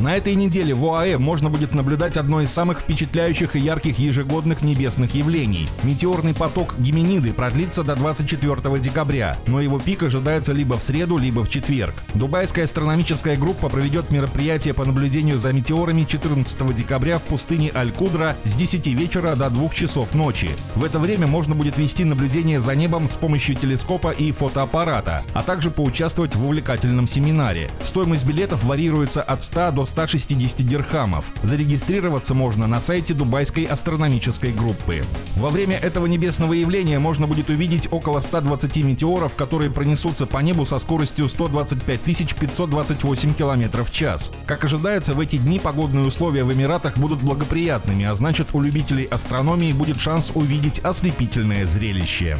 На 0.00 0.16
этой 0.16 0.34
неделе 0.34 0.74
в 0.74 0.82
ОАЭ 0.86 1.18
можно 1.18 1.50
будет 1.50 1.74
наблюдать 1.74 2.16
одно 2.16 2.40
из 2.40 2.50
самых 2.50 2.80
впечатляющих 2.80 3.54
и 3.54 3.60
ярких 3.60 3.98
ежегодных 3.98 4.62
небесных 4.62 5.14
явлений. 5.14 5.68
Метеорный 5.82 6.32
поток 6.32 6.74
Гемениды 6.78 7.34
продлится 7.34 7.82
до 7.82 7.96
24 7.96 8.78
декабря, 8.78 9.36
но 9.46 9.60
его 9.60 9.78
пик 9.78 10.02
ожидается 10.04 10.54
либо 10.54 10.78
в 10.78 10.82
среду, 10.82 11.18
либо 11.18 11.44
в 11.44 11.50
четверг. 11.50 11.94
Дубайская 12.14 12.64
астрономическая 12.64 13.36
группа 13.36 13.68
проведет 13.68 14.10
мероприятие 14.10 14.72
по 14.72 14.86
наблюдению 14.86 15.38
за 15.38 15.52
метеорами 15.52 16.04
14 16.04 16.74
декабря 16.74 17.18
в 17.18 17.22
пустыне 17.24 17.70
Аль-Кудра 17.74 18.36
с 18.44 18.54
10 18.54 18.86
вечера 18.86 19.36
до 19.36 19.50
2 19.50 19.68
часов 19.68 20.14
ночи. 20.14 20.48
В 20.76 20.84
это 20.84 20.98
время 20.98 21.26
можно 21.26 21.54
будет 21.54 21.76
вести 21.76 22.04
наблюдение 22.04 22.60
за 22.60 22.74
небом 22.74 23.06
с 23.06 23.16
помощью 23.16 23.54
телескопа 23.54 24.12
и 24.12 24.32
фотоаппарата, 24.32 25.24
а 25.34 25.42
также 25.42 25.70
поучаствовать 25.70 26.34
в 26.34 26.42
увлекательном 26.42 27.06
семинаре. 27.06 27.70
Стоимость 27.84 28.24
билетов 28.24 28.64
варьируется 28.64 29.22
от 29.22 29.42
100 29.42 29.72
до 29.72 29.89
160 29.90 30.66
дирхамов. 30.66 31.32
Зарегистрироваться 31.42 32.32
можно 32.32 32.68
на 32.68 32.80
сайте 32.80 33.12
Дубайской 33.12 33.64
астрономической 33.64 34.52
группы. 34.52 35.02
Во 35.36 35.48
время 35.48 35.76
этого 35.76 36.06
небесного 36.06 36.52
явления 36.52 37.00
можно 37.00 37.26
будет 37.26 37.50
увидеть 37.50 37.88
около 37.90 38.20
120 38.20 38.76
метеоров, 38.78 39.34
которые 39.34 39.70
пронесутся 39.70 40.26
по 40.26 40.38
небу 40.38 40.64
со 40.64 40.78
скоростью 40.78 41.26
125 41.26 42.00
528 42.02 43.34
км 43.34 43.82
в 43.82 43.90
час. 43.90 44.30
Как 44.46 44.64
ожидается, 44.64 45.14
в 45.14 45.20
эти 45.20 45.36
дни 45.36 45.58
погодные 45.58 46.06
условия 46.06 46.44
в 46.44 46.52
Эмиратах 46.52 46.96
будут 46.96 47.20
благоприятными, 47.20 48.04
а 48.04 48.14
значит 48.14 48.48
у 48.52 48.60
любителей 48.60 49.06
астрономии 49.06 49.72
будет 49.72 50.00
шанс 50.00 50.30
увидеть 50.34 50.78
ослепительное 50.78 51.66
зрелище. 51.66 52.38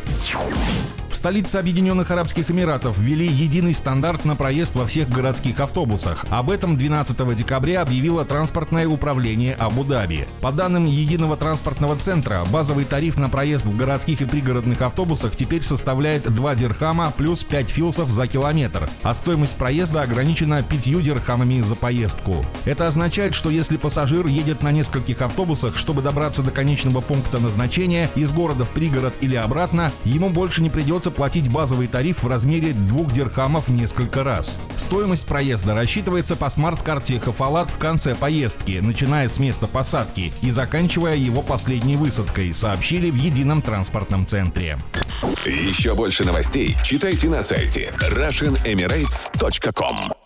В 1.11 1.17
столице 1.17 1.57
Объединенных 1.57 2.13
Арабских 2.13 2.51
Эмиратов 2.53 2.97
ввели 2.97 3.27
единый 3.27 3.75
стандарт 3.75 4.25
на 4.25 4.37
проезд 4.37 4.77
во 4.77 4.87
всех 4.87 5.09
городских 5.09 5.59
автобусах. 5.59 6.25
Об 6.31 6.51
этом 6.51 6.79
12 6.79 7.35
декабря 7.35 7.83
объявило 7.83 8.25
транспортное 8.25 8.87
управление 8.87 9.55
Абу-Даби. 9.57 10.29
По 10.41 10.53
данным 10.53 10.87
Единого 10.87 11.37
транспортного 11.37 11.97
центра, 11.97 12.45
базовый 12.53 12.85
тариф 12.85 13.19
на 13.19 13.29
проезд 13.29 13.67
в 13.67 13.77
городских 13.77 14.23
и 14.23 14.25
пригородных 14.25 14.81
автобусах 14.83 15.35
теперь 15.37 15.63
составляет 15.63 16.33
2 16.33 16.55
дирхама 16.55 17.13
плюс 17.17 17.43
5 17.43 17.69
филсов 17.69 18.11
за 18.11 18.29
километр, 18.29 18.89
а 19.03 19.13
стоимость 19.13 19.57
проезда 19.57 20.03
ограничена 20.03 20.63
5 20.63 21.03
дирхамами 21.03 21.61
за 21.61 21.75
поездку. 21.75 22.47
Это 22.65 22.87
означает, 22.87 23.35
что 23.35 23.51
если 23.51 23.77
пассажир 23.77 24.29
едет 24.29 24.63
на 24.63 24.71
нескольких 24.71 25.23
автобусах, 25.23 25.77
чтобы 25.77 26.03
добраться 26.03 26.43
до 26.43 26.53
конечного 26.53 27.01
пункта 27.01 27.39
назначения 27.39 28.09
из 28.15 28.33
города 28.33 28.65
в 28.65 28.69
пригород 28.69 29.15
или 29.21 29.35
обратно, 29.35 29.91
ему 30.05 30.31
больше 30.31 30.63
не 30.63 30.71
придется 30.71 31.00
придется 31.01 31.11
платить 31.11 31.51
базовый 31.51 31.87
тариф 31.87 32.23
в 32.23 32.29
размере 32.29 32.75
2 32.75 33.13
дирхамов 33.13 33.69
несколько 33.69 34.23
раз. 34.23 34.61
Стоимость 34.77 35.25
проезда 35.25 35.75
рассчитывается 35.75 36.37
по 36.37 36.51
смарт-карте 36.51 37.19
Хафалат 37.19 37.71
в 37.71 37.79
конце 37.79 38.15
поездки, 38.15 38.81
начиная 38.83 39.31
с 39.31 39.39
места 39.39 39.67
посадки 39.67 40.31
и 40.43 40.51
заканчивая 40.51 41.17
его 41.17 41.41
последней 41.41 41.97
высадкой, 41.97 42.53
сообщили 42.53 43.11
в 43.11 43.15
едином 43.15 43.63
транспортном 43.63 44.27
центре. 44.27 44.79
Еще 45.47 45.95
больше 45.95 46.27
новостей 46.27 46.77
читайте 46.85 47.31
на 47.31 47.43
сайте 47.43 47.95
RussianEmirates.com 48.11 50.20